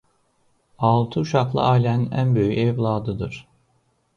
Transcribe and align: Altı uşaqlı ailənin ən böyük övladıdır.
Altı 0.91 1.21
uşaqlı 1.25 1.61
ailənin 1.65 2.09
ən 2.23 2.33
böyük 2.39 2.57
övladıdır. 2.65 3.39